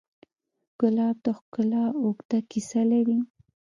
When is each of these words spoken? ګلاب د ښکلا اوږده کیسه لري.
ګلاب 0.79 1.15
د 1.25 1.27
ښکلا 1.39 1.83
اوږده 2.01 2.39
کیسه 2.49 2.81
لري. 2.91 3.19